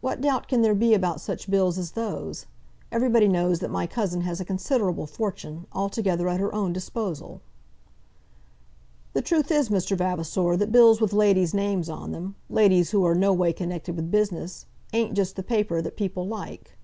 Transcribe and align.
"What 0.00 0.20
doubt 0.20 0.46
can 0.46 0.62
there 0.62 0.72
be 0.76 0.94
about 0.94 1.20
such 1.20 1.50
bills 1.50 1.78
as 1.78 1.90
those? 1.98 2.46
Everybody 2.92 3.26
knows 3.26 3.58
that 3.58 3.72
my 3.72 3.84
cousin 3.84 4.20
has 4.20 4.38
a 4.40 4.44
considerable 4.44 5.08
fortune, 5.08 5.66
altogether 5.72 6.28
at 6.28 6.38
her 6.38 6.54
own 6.54 6.72
disposal." 6.72 7.40
"The 9.14 9.22
truth 9.22 9.50
is, 9.50 9.68
Mr. 9.68 9.96
Vavasor, 9.98 10.56
that 10.58 10.70
bills 10.70 11.00
with 11.00 11.12
ladies' 11.12 11.54
names 11.54 11.90
on 11.90 12.12
them, 12.12 12.36
ladies 12.48 12.92
who 12.92 13.04
are 13.04 13.16
no 13.16 13.32
way 13.32 13.52
connected 13.52 13.96
with 13.96 14.12
business, 14.12 14.66
ain't 14.92 15.14
just 15.14 15.34
the 15.34 15.42
paper 15.42 15.82
that 15.82 15.96
people 15.96 16.28
like." 16.28 16.78